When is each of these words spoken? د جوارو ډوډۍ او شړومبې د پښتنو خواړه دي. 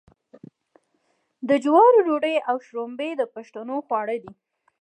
د 1.47 1.49
جوارو 1.63 1.99
ډوډۍ 2.07 2.35
او 2.49 2.55
شړومبې 2.65 3.09
د 3.15 3.21
پښتنو 3.35 3.75
خواړه 3.85 4.15
دي. 4.23 4.33